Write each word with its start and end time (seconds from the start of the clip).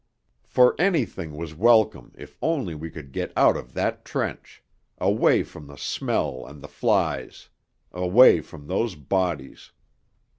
For 0.47 0.75
anything 0.79 1.35
was 1.37 1.53
welcome 1.53 2.11
if 2.17 2.35
only 2.41 2.73
we 2.73 2.89
could 2.89 3.11
get 3.11 3.31
out 3.37 3.55
of 3.55 3.75
that 3.75 4.03
trench, 4.03 4.63
away 4.97 5.43
from 5.43 5.67
the 5.67 5.77
smell 5.77 6.43
and 6.43 6.59
the 6.59 6.67
flies, 6.67 7.49
away 7.93 8.39
from 8.41 8.65
those 8.65 8.95
bodies.... 8.95 9.69